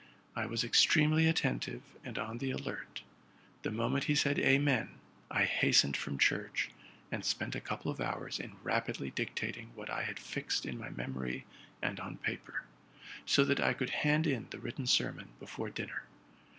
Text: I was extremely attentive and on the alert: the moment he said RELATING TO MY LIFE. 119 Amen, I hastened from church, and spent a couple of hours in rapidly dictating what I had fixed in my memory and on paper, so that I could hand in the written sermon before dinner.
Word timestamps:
I 0.35 0.47
was 0.47 0.63
extremely 0.63 1.27
attentive 1.27 1.83
and 2.03 2.17
on 2.17 2.39
the 2.39 2.49
alert: 2.49 3.03
the 3.61 3.69
moment 3.69 4.05
he 4.05 4.15
said 4.15 4.37
RELATING 4.39 4.61
TO 4.61 4.65
MY 4.65 4.71
LIFE. 4.71 4.79
119 5.27 5.33
Amen, 5.37 5.41
I 5.43 5.59
hastened 5.59 5.95
from 5.95 6.17
church, 6.17 6.71
and 7.11 7.23
spent 7.23 7.53
a 7.53 7.61
couple 7.61 7.91
of 7.91 8.01
hours 8.01 8.39
in 8.39 8.55
rapidly 8.63 9.11
dictating 9.11 9.69
what 9.75 9.91
I 9.91 10.01
had 10.01 10.17
fixed 10.17 10.65
in 10.65 10.79
my 10.79 10.89
memory 10.89 11.45
and 11.83 11.99
on 11.99 12.17
paper, 12.17 12.63
so 13.27 13.43
that 13.45 13.59
I 13.59 13.73
could 13.75 13.91
hand 13.91 14.25
in 14.25 14.47
the 14.49 14.57
written 14.57 14.87
sermon 14.87 15.29
before 15.39 15.69
dinner. 15.69 16.05